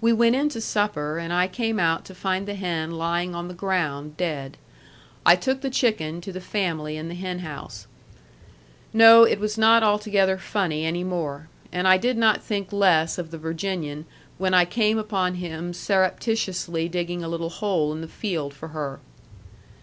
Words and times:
We 0.00 0.14
went 0.14 0.34
in 0.34 0.48
to 0.48 0.62
supper, 0.62 1.18
and 1.18 1.30
I 1.30 1.46
came 1.46 1.78
out 1.78 2.06
to 2.06 2.14
find 2.14 2.48
the 2.48 2.54
hen 2.54 2.92
lying 2.92 3.34
on 3.34 3.48
the 3.48 3.52
ground, 3.54 4.16
dead. 4.16 4.56
I 5.26 5.36
took 5.36 5.60
the 5.60 5.68
chicken 5.68 6.22
to 6.22 6.32
the 6.32 6.40
family 6.40 6.96
in 6.96 7.08
the 7.10 7.14
hen 7.14 7.40
house. 7.40 7.86
No, 8.94 9.24
it 9.24 9.38
was 9.38 9.58
not 9.58 9.82
altogether 9.82 10.38
funny 10.38 10.86
any 10.86 11.04
more. 11.04 11.50
And 11.70 11.86
I 11.86 11.98
did 11.98 12.16
not 12.16 12.42
think 12.42 12.72
less 12.72 13.18
of 13.18 13.30
the 13.30 13.36
Virginian 13.36 14.06
when 14.38 14.54
I 14.54 14.64
came 14.64 14.96
upon 14.96 15.34
him 15.34 15.74
surreptitiously 15.74 16.88
digging 16.88 17.22
a 17.22 17.28
little 17.28 17.50
hole 17.50 17.92
in 17.92 18.00
the 18.00 18.08
field 18.08 18.54
for 18.54 18.68
her. 18.68 19.00